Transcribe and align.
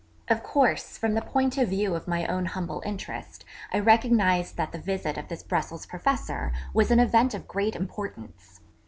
Of 0.29 0.41
course 0.41 0.97
from 0.97 1.13
the 1.13 1.21
point 1.21 1.59
of 1.59 1.69
view 1.69 1.93
of 1.93 2.07
my 2.07 2.25
own 2.25 2.45
humble 2.47 2.81
interest 2.83 3.45
I 3.71 3.77
recognised 3.77 4.57
that 4.57 4.71
the 4.71 4.79
visit 4.79 5.15
of 5.15 5.27
this 5.27 5.43
Brussels 5.43 5.85
Professor 5.85 6.51
was 6.73 6.89
an 6.89 6.99
event 6.99 7.35
of 7.35 7.47
great 7.47 7.75
importance. 7.75 8.61